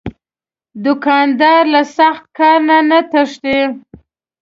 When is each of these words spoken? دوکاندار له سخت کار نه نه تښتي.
دوکاندار 0.85 1.63
له 1.73 1.81
سخت 1.97 2.23
کار 2.37 2.59
نه 2.69 2.77
نه 2.89 2.99
تښتي. 3.11 3.59